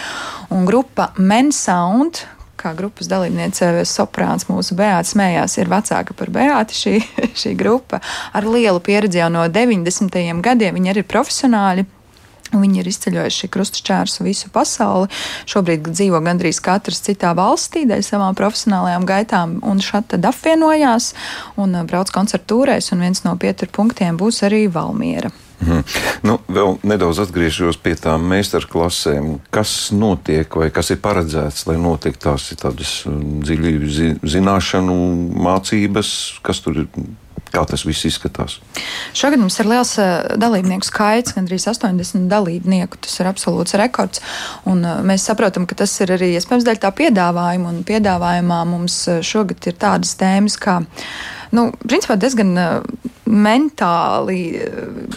Un 0.55 0.63
grupa 0.69 1.09
Men 1.19 1.51
Sound, 1.51 2.23
kā 2.61 2.71
grupas 2.79 3.11
dalībniece 3.11 3.83
soprāns 3.89 4.47
mūsu 4.47 4.79
Beāta 4.79 5.11
smējās, 5.11 5.59
ir 5.59 5.73
vecāka 5.73 6.15
par 6.15 6.31
Beāti 6.31 6.79
šī, 6.79 6.95
šī 7.43 7.57
grupa 7.59 7.99
ar 8.33 8.47
lielu 8.47 8.79
pieredzi 8.79 9.25
jau 9.25 9.31
no 9.33 9.49
90. 9.51 10.21
gadiem. 10.45 10.79
Viņi 10.79 10.95
arī 10.95 11.03
ir 11.03 11.11
profesionāļi. 11.11 11.87
Viņi 12.51 12.83
ir 12.83 12.89
izceļojuši 12.91 13.51
krustašķērsu 13.55 14.27
visu 14.27 14.51
pasauli. 14.55 15.11
Šobrīd 15.51 15.93
dzīvo 15.93 16.23
gandrīz 16.25 16.59
katrs 16.65 17.03
citā 17.07 17.35
valstī, 17.39 17.85
dēļ 17.89 18.03
savām 18.07 18.39
profesionālajām 18.39 19.07
gaitām, 19.09 19.59
un 19.67 19.83
šādi 19.85 20.17
tad 20.17 20.31
apvienojās 20.33 21.13
un 21.61 21.79
uh, 21.79 21.87
brauc 21.87 22.11
koncertu 22.15 22.57
tūrēs, 22.57 22.91
un 22.95 23.07
viens 23.07 23.23
no 23.27 23.37
pieturpunktiem 23.39 24.19
būs 24.21 24.43
arī 24.49 24.67
Valmiera. 24.73 25.31
Mhm. 25.61 25.81
Nu, 26.25 26.39
vēl 26.49 26.79
nedaudz 26.89 27.21
atgriežos 27.27 27.77
pie 27.81 27.93
tām 28.01 28.25
meistarklasēm. 28.33 29.35
Kas 29.53 29.91
notiek 29.93 30.57
vai 30.57 30.71
kas 30.73 30.93
ir 30.95 31.01
paredzēts, 31.05 31.67
lai 31.69 31.77
notiktu 31.81 32.31
tās 32.31 32.49
tādas 32.61 32.95
um, 33.09 33.41
dziļi 33.45 34.15
zināšanu 34.25 34.97
mācības, 35.37 36.15
kas 36.47 36.65
tur 36.65 36.85
ir 36.85 36.89
Kā 37.51 37.65
tas 37.67 37.83
viss 37.87 38.07
izskatās? 38.07 38.59
Šogad 39.17 39.41
mums 39.43 39.59
ir 39.59 39.69
liels 39.71 39.97
uh, 39.99 40.37
dalībnieku 40.39 40.87
skaits, 40.87 41.35
gandrīz 41.35 41.67
80 41.71 42.29
dalībnieku. 42.31 43.01
Tas 43.03 43.19
ir 43.19 43.31
absolūts 43.31 43.75
rekords. 43.81 44.23
Uh, 44.63 44.79
mēs 45.07 45.27
saprotam, 45.27 45.67
ka 45.67 45.79
tas 45.83 45.97
ir 46.05 46.15
arī 46.15 46.33
iespējams 46.37 46.67
dēļ 46.69 46.83
tā 46.85 46.93
piedāvājuma. 47.03 47.75
Un 47.75 47.83
piedāvājumā 47.89 48.61
mums 48.71 49.03
uh, 49.11 49.19
šogad 49.27 49.67
ir 49.67 49.79
tādas 49.83 50.15
tēmas, 50.21 50.59
kā 50.63 50.81
nu, 51.57 51.71
principā 51.83 52.15
diezgan 52.21 52.55
mentāli 53.31 54.41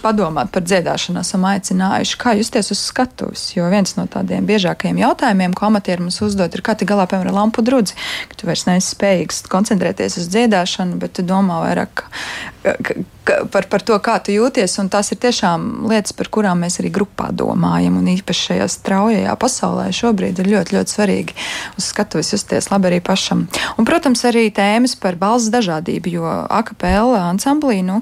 padomāt 0.03 0.51
par 0.53 0.65
dziedāšanu, 0.65 1.23
esam 1.23 1.47
aicinājuši, 1.49 2.17
kā 2.21 2.35
justies 2.37 2.71
uz 2.73 2.83
skatuves. 2.85 3.45
Jo 3.55 3.69
viens 3.73 3.95
no 3.97 4.05
tādiem 4.11 4.45
biežākajiem 4.49 5.01
jautājumiem, 5.01 5.55
ko 5.57 5.69
amatieri 5.69 6.05
mums 6.05 6.21
uzdod, 6.25 6.53
ir, 6.53 6.63
kā 6.65 6.77
tik 6.77 6.91
galā, 6.91 7.07
piemēram, 7.09 7.35
lampu 7.41 7.65
drudzi, 7.65 7.97
ka 8.31 8.39
tu 8.39 8.49
vairs 8.49 8.67
neesi 8.69 8.93
spējīgs 8.93 9.43
koncentrēties 9.51 10.19
uz 10.21 10.29
dziedāšanu, 10.33 10.99
bet 11.01 11.17
tu 11.17 11.25
domā 11.27 11.63
vairāk 11.65 12.05
par, 13.51 13.67
par 13.69 13.83
to, 13.83 13.97
kā 14.03 14.17
tu 14.23 14.33
jūties. 14.35 14.75
Tas 14.91 15.11
ir 15.13 15.19
tiešām 15.23 15.87
lietas, 15.89 16.13
par 16.17 16.29
kurām 16.33 16.63
mēs 16.63 16.79
arī 16.81 16.91
grupā 16.93 17.29
domājam. 17.35 17.97
Un 17.99 18.11
īpaši 18.13 18.47
šajā 18.49 18.67
straujajā 18.71 19.35
pasaulē 19.39 19.87
šobrīd 19.95 20.41
ir 20.43 20.51
ļoti, 20.53 20.77
ļoti 20.77 20.95
svarīgi 20.95 21.37
uz 21.79 21.89
skatuves 21.89 22.33
justies 22.35 22.69
labi 22.71 22.91
arī 22.91 23.01
pašam. 23.03 23.45
Un, 23.77 23.87
protams, 23.87 24.23
arī 24.29 24.47
tēmas 24.53 24.95
par 24.99 25.17
balss 25.19 25.51
dažādību, 25.53 26.13
jo 26.17 26.27
akapela 26.51 27.25
ansamblī 27.31 27.81
nu, 27.85 28.01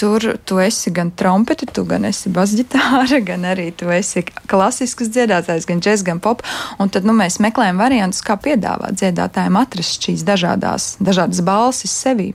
tur 0.00 0.24
tu 0.44 0.60
esi 0.62 0.92
gan 0.94 1.10
trompeti, 1.16 1.66
tu 1.66 1.84
gan 1.88 2.06
esi 2.08 2.32
basģitāra, 2.32 3.20
gan 3.28 3.46
arī 3.52 3.70
tu 3.76 3.90
esi 3.92 4.24
klasisks 4.50 5.10
dziedātājs, 5.12 5.66
gan 5.68 5.82
džeks, 5.82 6.04
gan 6.06 6.22
pop. 6.22 6.44
Un 6.82 6.92
tad 6.92 7.08
nu, 7.08 7.14
mēs 7.16 7.40
meklējam 7.42 7.80
variantus, 7.82 8.22
kā 8.26 8.38
piedāvāt 8.40 9.00
dziedātājiem 9.00 9.58
atrast 9.60 10.08
šīs 10.08 10.24
dažādās, 10.28 10.96
dažādas 11.02 11.42
balsis 11.46 11.94
sevī. 12.04 12.32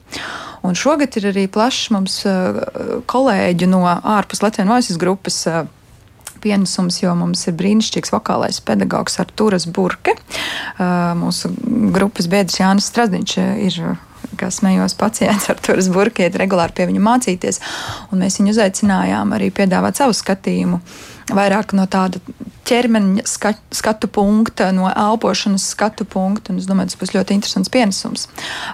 Un 0.65 0.75
šogad 0.75 1.15
ir 1.19 1.29
arī 1.29 1.47
plašs 1.51 1.91
mums 1.95 2.21
uh, 2.27 2.61
kolēģi 3.07 3.69
no 3.71 3.83
ārpus 3.87 4.41
Latvijas 4.43 4.69
Voices 4.71 4.99
grupas 4.99 5.37
uh, 5.47 5.65
pienesums, 6.41 7.01
jo 7.01 7.13
mums 7.17 7.45
ir 7.49 7.55
brīnišķīgs 7.57 8.13
vokālais 8.13 8.59
pedagogs 8.65 9.19
Arturas 9.21 9.67
Burke. 9.69 10.15
Uh, 10.77 11.13
mūsu 11.19 11.51
grupas 11.95 12.29
biedrs 12.31 12.59
Jānis 12.61 12.89
Stradiņš 12.91 13.37
ir 13.67 13.79
kā 14.39 14.49
smējos, 14.53 14.97
pacients 14.99 15.49
ar 15.51 15.61
turas 15.63 15.89
burkiet 15.93 16.37
regulāri 16.39 16.75
pie 16.77 16.87
viņa 16.91 17.03
mācīties. 17.09 17.61
Un 18.11 18.23
mēs 18.23 18.39
viņu 18.39 18.55
uzaicinājām 18.55 19.33
arī 19.37 19.51
piedāvāt 19.55 19.99
savu 19.99 20.15
skatījumu 20.17 20.81
vairāk 21.37 21.75
no 21.77 21.87
tāda 21.91 22.21
ķermeņa 22.67 23.23
skatu 23.75 24.09
punkta, 24.11 24.69
no 24.75 24.89
elpošanas 24.91 25.65
skatu 25.71 26.05
punkta. 26.07 26.55
Es 26.57 26.67
domāju, 26.69 26.91
tas 26.91 26.99
būs 27.01 27.13
ļoti 27.15 27.37
interesants 27.37 27.71
pienesums. 27.73 28.27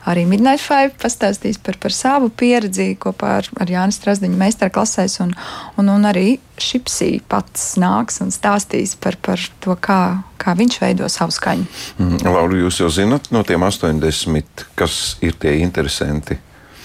Arī 0.09 0.25
Midnight 0.29 0.63
Five 0.63 0.95
pastāstīs 1.01 1.59
par, 1.61 1.77
par 1.81 1.95
savu 1.95 2.31
pieredzi 2.33 2.93
kopā 2.99 3.37
ar, 3.41 3.49
ar 3.61 3.73
Jānis 3.73 3.99
Strasdiņu 4.01 4.39
meistarklasēs, 4.39 5.19
un, 5.25 5.35
un, 5.77 5.91
un 5.93 6.09
arī 6.09 6.37
Šipsī 6.63 7.17
pats 7.29 7.73
nāks 7.81 8.21
un 8.23 8.31
stāstīs 8.33 8.95
par, 9.01 9.17
par 9.25 9.41
to, 9.63 9.75
kā, 9.81 9.99
kā 10.41 10.53
viņš 10.57 10.79
veido 10.83 11.09
savu 11.11 11.33
skaņu. 11.33 11.67
Mm, 11.97 12.23
Laura, 12.29 12.57
jūs 12.61 12.81
jau 12.83 12.89
zinat 12.93 13.29
no 13.33 13.41
tiem 13.47 13.65
80, 13.65 14.67
kas 14.79 15.17
ir 15.25 15.37
tie 15.41 15.57
interesanti? 15.65 16.39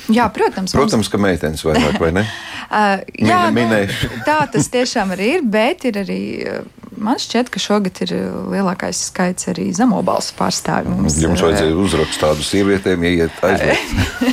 Jā, 0.09 0.25
protams. 0.33 0.73
Protams, 0.73 1.05
mums... 1.05 1.11
ka 1.13 1.21
meitenes 1.21 1.65
vairāk, 1.67 1.99
vai 2.01 2.11
ne? 2.17 2.25
uh, 2.73 3.03
jā, 3.13 3.43
Mine, 3.53 3.83
nu, 3.91 4.21
tā 4.25 4.41
tas 4.53 4.71
tiešām 4.73 5.13
arī 5.17 5.35
ir, 5.37 5.45
bet 5.45 5.85
ir 5.89 6.01
arī. 6.05 6.21
Man 7.01 7.21
šķiet, 7.23 7.51
ka 7.55 7.61
šogad 7.63 8.01
ir 8.07 8.15
lielākais 8.53 9.01
skaits 9.11 9.49
arī 9.53 9.69
zemo 9.77 10.01
balsu 10.07 10.35
pārstāvju. 10.39 10.95
Mums, 10.99 11.19
Jums 11.23 11.43
vajadzēja 11.45 11.77
uzrakstīt 11.79 12.23
tādu 12.23 12.47
sievietēm, 12.47 13.05
ieiet 13.09 13.45
aizvien. 13.47 13.79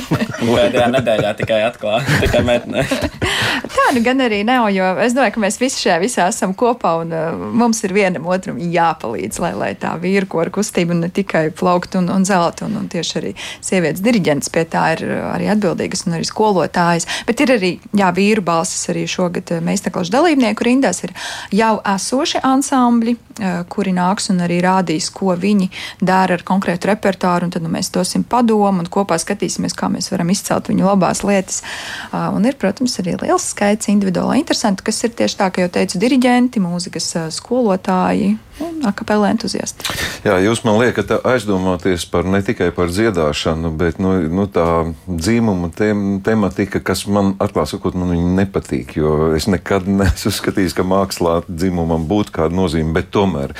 Pēdējā 0.46 0.88
nedēļā 0.94 1.32
tikai 1.38 1.60
atklāja, 1.66 2.20
tikai 2.22 2.42
meitene. 2.46 2.84
Tā 3.76 3.92
nu 3.94 4.02
gan 4.04 4.20
arī 4.24 4.40
nav, 4.46 4.68
jo 4.74 4.86
es 5.02 5.14
domāju, 5.16 5.34
ka 5.36 5.42
mēs 5.42 5.58
visi 5.60 5.80
šajā 5.84 5.96
visā 6.02 6.26
esam 6.30 6.52
kopā 6.58 6.92
un 7.02 7.12
uh, 7.14 7.44
mums 7.56 7.82
ir 7.86 7.94
vienam 7.96 8.26
otram 8.30 8.58
jāpalīdz, 8.60 9.40
lai, 9.42 9.52
lai 9.58 9.70
tā 9.78 9.92
vīru 10.00 10.28
kora 10.30 10.52
kustība 10.54 10.96
ne 10.96 11.10
tikai 11.12 11.48
plaukt 11.56 11.96
un, 11.98 12.08
un 12.12 12.26
zelt, 12.26 12.62
un, 12.66 12.76
un 12.80 12.88
tieši 12.92 13.18
arī 13.20 13.32
sievietes 13.64 14.02
diriģents 14.04 14.50
pie 14.54 14.64
tā 14.70 14.84
ir 14.96 15.04
arī 15.30 15.50
atbildīgas 15.54 16.06
un 16.06 16.18
arī 16.18 16.28
skolotājas. 16.28 17.08
Bet 17.28 17.42
ir 17.44 17.54
arī, 17.56 17.72
jā, 17.96 18.10
vīru 18.16 18.44
balsis 18.46 18.90
arī 18.92 19.06
šogad 19.10 19.54
meistarklašu 19.66 20.14
dalībnieku 20.14 20.66
rindās 20.66 21.02
ir 21.06 21.14
jau 21.54 21.76
esoši 21.96 22.42
ansambļi, 22.56 23.16
uh, 23.16 23.58
kuri 23.72 23.94
nāks 23.96 24.30
un 24.32 24.42
arī 24.46 24.58
rādīs, 24.64 25.08
ko 25.14 25.36
viņi 25.38 25.70
dara 26.00 26.38
ar 26.38 26.44
konkrētu 26.46 26.90
repertuāru, 26.90 27.50
tad 27.52 27.64
nu, 27.64 27.70
mēs 27.72 27.92
dosim 27.94 28.24
padomu 28.26 28.84
un 28.84 28.90
kopā 28.92 29.18
skatīsimies, 29.22 29.76
kā 29.76 29.90
mēs 29.92 30.10
varam 30.12 30.32
izcelt 30.34 30.72
viņu 30.72 30.88
labās 30.88 31.22
lietas. 31.26 31.62
Uh, 32.10 32.28
un 32.36 32.48
ir, 32.48 32.58
protams, 32.60 32.98
arī 33.02 33.16
liels 33.22 33.50
skaits 33.52 33.92
individuāli 33.92 34.42
interesanti, 34.42 34.86
kas 34.86 35.04
ir 35.06 35.14
tieši 35.16 35.40
tā, 35.42 35.52
ka 35.52 35.64
jau 35.64 35.72
teicu, 35.78 36.00
diriģenti, 36.02 36.64
mūzikas 36.64 37.12
skolotāji 37.36 38.36
un 38.60 38.80
akapela 38.88 39.28
entuziasti. 39.30 39.84
Jā, 40.24 40.38
jūs 40.40 40.62
man 40.64 40.78
liekat 40.80 41.10
aizdomāties 41.28 42.06
par 42.08 42.24
ne 42.28 42.40
tikai 42.44 42.70
par 42.74 42.88
dziedāšanu, 42.92 43.72
bet 43.76 44.00
nu, 44.00 44.14
nu, 44.32 44.46
tā 44.48 44.66
dzīmuma 45.06 45.70
tem, 45.76 46.06
tematika, 46.24 46.80
kas 46.80 47.04
man 47.10 47.34
atklāt 47.42 47.72
sakot, 47.72 47.96
man 47.98 48.14
nepatīk, 48.38 48.96
jo 49.00 49.34
es 49.36 49.48
nekad 49.50 49.88
neesmu 50.00 50.32
uzskatījis, 50.32 50.76
ka 50.76 50.86
mākslā 50.88 51.40
dzimumam 51.48 52.08
būtu 52.08 52.34
kāda 52.46 52.62
nozīme, 52.62 52.94
bet 52.94 53.10
tomēr 53.14 53.54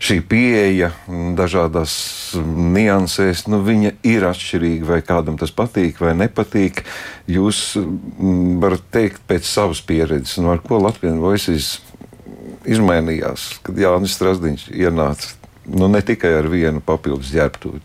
šī 0.00 0.20
pieeja 0.28 0.90
dažādās 1.38 1.92
niansēs, 2.36 3.46
nu, 3.50 3.62
viņa 3.64 3.94
ir 4.06 4.26
atšķirīga, 4.28 4.86
vai 4.86 5.00
kādam 5.02 5.38
tas 5.40 5.50
patīk 5.54 6.00
vai 6.02 6.14
nepatīk. 6.18 6.84
Jūs 7.30 7.76
mm, 7.80 8.60
varat 8.62 8.84
teikt 8.92 9.24
pēc 9.26 9.48
savas 9.48 9.80
pieredzes, 9.82 10.38
nu, 10.42 10.52
ar 10.52 10.62
ko 10.62 10.78
Latvijas 10.82 11.18
voices 11.18 11.70
izmainījās, 12.68 13.62
kad 13.64 13.78
Jānis 13.80 14.14
Strasdiņš 14.18 14.68
ienāca. 14.76 15.36
Nu, 15.70 15.86
ne 15.92 16.00
tikai 16.02 16.32
ar 16.38 16.48
vienu 16.50 16.80
papildus 16.82 17.30
ģērbtuvi. 17.34 17.80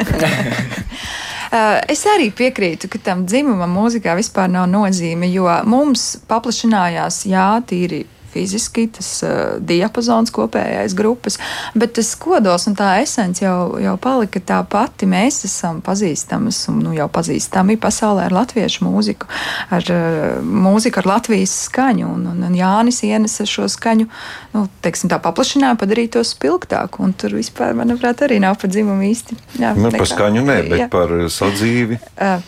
Uh, 0.00 1.76
es 1.94 2.04
arī 2.10 2.30
piekrītu, 2.34 2.88
ka 2.90 2.98
tam 3.10 3.26
dzimumam 3.28 3.70
mūzikā 3.76 4.16
vispār 4.18 4.50
nav 4.50 4.66
nozīme, 4.70 5.28
jo 5.30 5.46
mums 5.68 6.16
paplašinājās, 6.30 7.24
jā, 7.30 7.52
tīri 7.68 8.04
fiziski, 8.32 8.86
tas 8.96 9.10
uh, 9.26 9.58
diapazons 9.60 10.32
kopējais 10.34 10.94
grupas, 10.98 11.38
bet 11.74 11.94
tas 11.98 12.12
kodols 12.20 12.68
un 12.70 12.76
tā 12.78 12.92
esence 13.02 13.44
jau, 13.44 13.76
jau 13.82 13.96
palika 14.00 14.42
tā 14.52 14.60
pati. 14.70 15.08
Mēs 15.10 15.42
esam 15.48 15.80
pazīstamas 15.84 16.62
un 16.72 16.80
nu, 16.84 16.94
jau 16.96 17.08
pazīstami 17.12 17.78
pasaulē 17.80 18.28
ar 18.28 18.36
latviešu 18.40 18.86
mūziku, 18.86 19.30
ar 19.74 19.92
uh, 19.94 20.40
mūziku 20.40 21.02
ar 21.02 21.10
Latvijas 21.10 21.54
skaņu, 21.66 22.08
un, 22.14 22.26
un, 22.32 22.42
un 22.46 22.56
Jānis 22.56 23.02
ienesa 23.06 23.46
šo 23.48 23.68
skaņu, 23.70 24.08
nu, 24.54 24.66
teiksim 24.84 25.10
tā 25.12 25.20
paplašināja, 25.22 25.78
padarīja 25.80 26.16
to 26.18 26.24
spilgtāku, 26.26 27.04
un 27.04 27.14
tur 27.16 27.34
vispār, 27.38 27.74
manuprāt, 27.78 28.22
arī 28.26 28.40
nav 28.42 28.58
pa 28.60 28.70
dzimumu 28.70 29.08
īsti. 29.10 29.38
Jā, 29.60 29.74
Nu, 29.80 29.90
par 29.94 30.08
skaņu 30.08 30.44
nē, 30.44 30.58
bet 30.68 30.82
Jā. 30.84 30.88
par 30.92 31.12
sadzīvi. 31.32 32.00
Uh, 32.20 32.42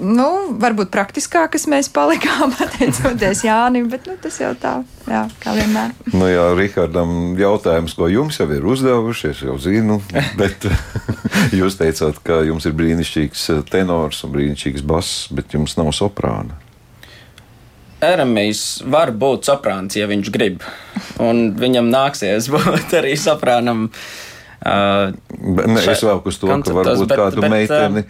Nu, 0.00 0.26
varbūt 0.56 0.88
praktiskākas 0.92 1.66
mēs 1.68 1.90
palikām, 1.92 2.54
pateicoties 2.58 3.44
Jānim, 3.44 3.90
bet 3.92 4.08
nu, 4.08 4.16
tas 4.20 4.38
jau 4.40 4.52
tā, 4.58 4.78
jā, 5.04 5.26
kā 5.42 5.52
vienmēr. 5.56 5.92
Nu, 6.14 6.24
jā, 6.30 6.46
Rihardam, 6.56 7.36
jautājums, 7.40 7.94
ko 7.98 8.08
jums 8.08 8.40
jau 8.40 8.48
ir 8.54 8.64
uzdevuši, 8.64 9.32
es 9.34 9.42
jau 9.44 9.58
zinu, 9.60 10.00
bet 10.40 10.64
jūs 11.58 11.76
teicāt, 11.80 12.22
ka 12.24 12.40
jums 12.48 12.68
ir 12.68 12.76
brīnišķīgs 12.80 13.46
tenors 13.70 14.24
un 14.24 14.34
brīnišķīgs 14.38 14.86
bass, 14.88 15.28
bet 15.36 15.52
jums 15.56 15.76
nav 15.80 15.92
soprāna. 15.96 16.56
Eremijs 18.00 18.80
var 18.88 19.12
būt 19.12 19.44
soprāns, 19.50 19.98
ja 19.98 20.06
viņš 20.08 20.32
grib. 20.32 20.64
Un 21.20 21.50
viņam 21.60 21.90
nāksies 21.92 22.48
būt 22.48 22.94
arī 22.96 23.12
soprānam. 23.20 23.90
Uh, 23.90 24.29
Bet, 24.60 25.66
ne, 25.72 25.80
Šai 25.80 25.94
es 25.96 26.04
vēl 26.04 26.20
uz 26.28 26.36
to, 26.36 26.50
ka 26.52 26.74
varbūt 26.76 27.08
bet- 27.08 27.16
kādu 27.22 27.40
bet, 27.46 27.54
meiteni 27.54 28.04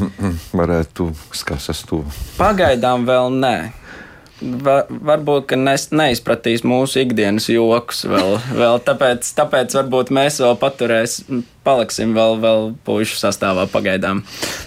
varētu 0.60 1.08
skasas 1.32 1.80
to. 1.88 2.02
pagaidām 2.36 3.08
vēl 3.08 3.32
nē. 3.40 3.56
Va, 4.36 4.82
varbūt, 4.84 5.46
ka 5.48 5.56
nes, 5.56 5.86
neizpratīs 5.96 6.60
mūsu 6.68 7.00
ikdienas 7.06 7.46
joks 7.48 8.02
vēl. 8.04 8.34
vēl 8.60 8.82
tāpēc, 8.84 9.24
tāpēc 9.38 9.72
varbūt 9.78 10.12
mēs 10.12 10.36
vēl 10.44 10.58
paturēsim, 10.60 11.40
paliksim 11.64 12.12
vēl, 12.12 12.36
vēl 12.44 12.68
pušu 12.84 13.16
sastāvā 13.16 13.64
pagaidām. 13.72 14.20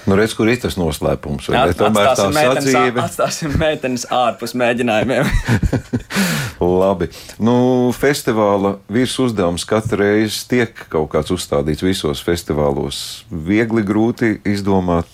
Nu, 0.09 0.17
redz, 0.17 0.33
kur 0.33 0.49
ir 0.49 0.57
tas 0.63 0.73
noslēpums. 0.81 1.51
vai 1.53 1.67
ne? 1.69 1.77
Tomēr 1.77 2.09
tā 2.17 2.31
sadzīve. 2.33 3.05
atstāsim 3.05 3.53
meitenes 3.61 4.07
ārpus 4.09 4.57
mēģinājumiem. 4.57 5.29
Labi. 6.59 7.07
Nu, 7.39 7.89
festivāla 7.95 8.75
virs 8.91 9.15
uzdevums 9.21 9.65
katru 9.67 10.03
reizi 10.03 10.43
tiek 10.51 10.85
kaut 10.91 11.11
kāds 11.13 11.31
uzstādīts 11.35 11.85
visos 11.85 12.23
festivālos. 12.25 13.23
Viegli, 13.31 13.85
grūti 13.87 14.37
izdomāt 14.47 15.07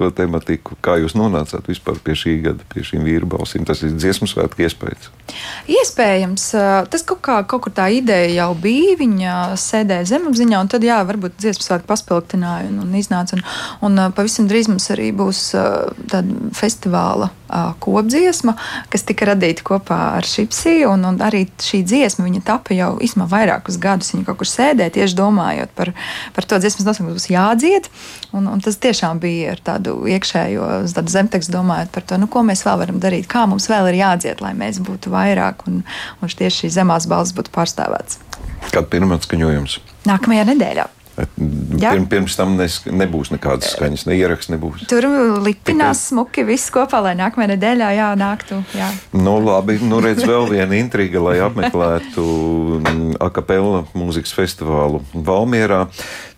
to 0.00 0.08
tematiku. 0.16 0.76
Kā 0.84 0.96
jūs 1.00 1.14
nonācāt 1.18 1.68
vispār 1.68 1.98
pie 2.04 2.16
šī 2.16 2.36
gada, 2.44 2.64
pie 2.72 2.84
šīm 2.86 3.04
vīru 3.04 3.28
balsīm? 3.30 3.66
Tas 3.68 3.82
ir 3.84 3.92
dziesmu 3.96 4.28
svētku 4.30 4.64
iespējas. 4.64 5.10
Iespējams, 5.70 6.46
tas 6.92 7.04
kaut, 7.08 7.20
kā, 7.26 7.40
kaut 7.48 7.66
kur 7.66 7.74
tā 7.76 7.90
ideja 7.92 8.30
jau 8.42 8.52
bija. 8.58 8.96
Viņa 9.00 9.34
sēdēja 9.60 10.08
zemapziņā, 10.14 10.62
un 10.62 10.72
tad, 10.72 10.86
jā, 10.86 11.00
varbūt 11.08 11.36
dziesmu 11.40 11.66
svētku 11.66 11.90
paspildināja 11.90 12.70
un, 12.70 12.80
un 12.86 12.96
iznāca. 13.00 13.36
Un, 13.40 13.44
un 13.88 14.16
pavisam 14.16 14.48
drīz 14.50 14.70
mums 14.72 14.88
arī 14.94 15.10
būs 15.16 15.50
tāda 15.52 16.24
festivāla 16.56 17.32
kopdziesma, 17.82 18.54
kas 18.92 19.04
tika 19.08 19.30
radīta 19.32 19.64
kopā 19.66 19.98
ar 20.18 20.26
Šipsiju. 20.26 20.92
Un, 20.94 21.06
un 21.08 21.20
arī 21.24 21.44
šī 21.62 21.82
dziesma, 21.86 22.26
viņa 22.26 22.42
tapa 22.46 22.76
jau 22.76 22.92
īstenībā 23.02 23.28
vairākus 23.30 23.78
gadus. 23.82 24.12
Viņa 24.14 24.26
kaut 24.28 24.40
kur 24.42 24.50
sēdēja 24.50 24.94
tieši 24.98 25.18
domājot 25.18 25.74
par, 25.78 25.92
par 26.36 26.48
to 26.48 26.60
dziesmas 26.62 26.88
nosaukumu, 26.88 27.14
kas 27.14 27.20
būs 27.20 27.30
jādzied. 27.34 27.90
Un, 28.36 28.46
un 28.50 28.62
tas 28.64 28.78
tiešām 28.80 29.22
bija 29.22 29.56
ar 29.56 29.64
tādu 29.72 29.96
iekšējo 30.10 30.70
tādu 30.94 31.14
zemtekstu 31.14 31.54
domājot 31.56 31.92
par 31.94 32.06
to, 32.06 32.20
nu, 32.20 32.30
ko 32.30 32.44
mēs 32.46 32.64
vēl 32.66 32.80
varam 32.84 33.02
darīt, 33.02 33.28
kā 33.30 33.46
mums 33.50 33.68
vēl 33.70 33.90
ir 33.90 34.00
jādzied, 34.02 34.44
lai 34.44 34.54
mēs 34.58 34.80
būtu 34.86 35.12
vairāk 35.12 35.66
un, 35.70 35.82
un 36.20 36.38
tieši 36.40 36.66
šīs 36.66 36.78
zemās 36.78 37.08
balss 37.10 37.36
būtu 37.36 37.52
pārstāvēts. 37.54 38.20
Kad 38.70 38.90
pirmā 38.92 39.18
skaņojums? 39.24 39.80
Nākamajā 40.08 40.46
nedēļā. 40.52 40.88
Pirm, 41.36 42.06
pirms 42.10 42.36
tam 42.38 42.54
nes, 42.58 42.80
nebūs 42.86 43.32
nekādas 43.34 43.74
skaņas, 43.74 44.06
ne 44.08 44.16
ieraksts 44.18 44.52
nebūs. 44.52 44.84
Tur 44.90 45.06
lipinās 45.44 46.06
smuki 46.10 46.44
viss 46.48 46.72
kopā, 46.72 47.00
lai 47.04 47.14
nākamajā 47.18 47.54
nedēļā 47.54 47.90
jā, 47.96 48.08
nāktu. 48.20 48.60
Jā. 48.76 48.90
Nu, 49.16 49.38
labi, 49.44 49.78
nu 49.82 50.00
redz 50.04 50.24
vēl 50.28 50.48
viena 50.50 50.78
intriga, 50.78 51.22
lai 51.24 51.38
apmeklētu 51.44 52.24
mm, 52.80 53.18
akapela 53.22 53.84
mūzikas 53.96 54.34
festivālu 54.36 55.02
Valmierā. 55.14 55.86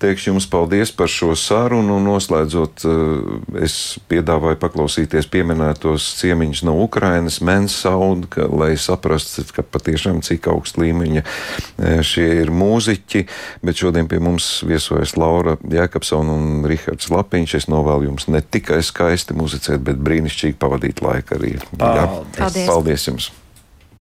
Teikšu 0.03 0.33
jums 0.33 0.49
paldies 0.51 0.91
par 0.95 1.11
šo 1.11 1.33
sarunu. 1.39 2.00
Noslēdzot, 2.02 2.85
eh, 2.89 3.65
es 3.67 3.76
piedāvāju 4.11 4.59
paklausīties 4.63 5.28
pieminētos 5.30 6.09
ciemiņus 6.19 6.65
no 6.67 6.78
Ukrainas, 6.83 7.39
Men's 7.45 7.76
Sound, 7.85 8.26
ka, 8.33 8.49
lai 8.50 8.75
saprastu, 8.80 9.45
ka 9.54 9.63
patiešām 9.63 10.23
cik 10.26 10.49
augsta 10.50 10.83
līmeņa 10.83 11.23
eh, 11.23 12.02
šie 12.02 12.28
ir 12.43 12.50
mūziķi. 12.54 13.26
Bet 13.63 13.78
šodien 13.78 14.11
pie 14.11 14.19
mums 14.23 14.63
viesojas 14.73 15.15
Laura 15.21 15.58
Jēkabsona 15.61 16.35
un 16.35 16.67
Rihards 16.69 17.13
Lapiņš. 17.13 17.58
Es 17.61 17.69
novēlu 17.73 18.11
jums 18.11 18.28
ne 18.32 18.43
tikai 18.43 18.80
skaisti 18.87 19.37
muzicēt, 19.39 19.85
bet 19.87 20.00
brīnišķīgi 20.02 20.58
pavadīt 20.61 21.04
laiku 21.04 21.39
arī. 21.39 21.54
Jā. 21.61 21.71
Paldies. 21.78 22.41
Paldies. 22.41 22.67
Paldies 22.73 23.08
jums! 23.11 23.32